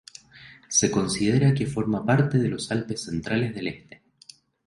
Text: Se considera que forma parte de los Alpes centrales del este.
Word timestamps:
Se 0.67 0.89
considera 0.89 1.53
que 1.53 1.67
forma 1.67 2.03
parte 2.03 2.39
de 2.39 2.49
los 2.49 2.71
Alpes 2.71 3.01
centrales 3.03 3.53
del 3.53 3.67
este. 3.67 4.01